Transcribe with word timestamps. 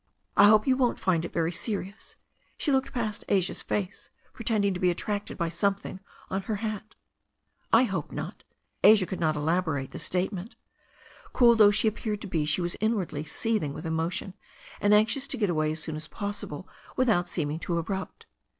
"I 0.35 0.47
hope 0.47 0.65
you 0.65 0.75
won't 0.75 0.99
find 0.99 1.23
it 1.23 1.31
very 1.31 1.51
serious." 1.51 2.15
She 2.57 2.71
looked 2.71 2.91
past 2.91 3.23
Asia's 3.29 3.61
face, 3.61 4.09
pretending 4.33 4.73
to 4.73 4.79
be 4.79 4.89
attracted 4.89 5.37
by 5.37 5.49
something 5.49 5.99
on 6.27 6.41
her 6.41 6.55
hat. 6.55 6.95
"I 7.71 7.83
hope 7.83 8.11
not." 8.11 8.43
Asia 8.83 9.05
could 9.05 9.19
not 9.19 9.35
elaborate 9.35 9.91
the 9.91 9.99
statement. 9.99 10.55
Cool 11.33 11.53
though 11.55 11.69
she 11.69 11.87
appeared 11.87 12.21
to 12.21 12.27
be 12.27 12.45
she 12.45 12.61
was 12.61 12.75
inwardly 12.79 13.25
seething 13.25 13.75
with 13.75 13.85
emotion, 13.85 14.33
and 14.79 14.91
anxious 14.91 15.27
to 15.27 15.37
get 15.37 15.51
away 15.51 15.71
as 15.71 15.83
soon 15.83 15.95
as 15.95 16.07
possible 16.07 16.67
without 16.97 17.29
seeming 17.29 17.59
too 17.59 17.77
abrupt. 17.77 18.25